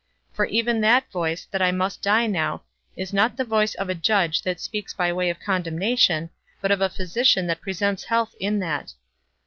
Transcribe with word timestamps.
for 0.33 0.45
even 0.45 0.81
that 0.81 1.11
voice, 1.11 1.45
that 1.51 1.61
I 1.61 1.71
must 1.71 2.01
die 2.01 2.25
now, 2.25 2.63
is 2.95 3.13
not 3.13 3.37
the 3.37 3.45
voice 3.45 3.75
of 3.75 3.87
a 3.87 3.93
judge 3.93 4.41
that 4.41 4.59
speaks 4.59 4.95
by 4.95 5.13
way 5.13 5.29
of 5.29 5.39
condemnation, 5.39 6.31
but 6.59 6.71
of 6.71 6.81
a 6.81 6.89
physician 6.89 7.45
that 7.45 7.61
presents 7.61 8.05
health 8.05 8.33
in 8.39 8.57
that. 8.61 8.93